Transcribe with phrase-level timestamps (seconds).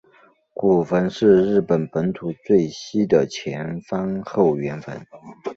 [0.55, 5.05] 古坟是日本本土最西的前方后圆坟。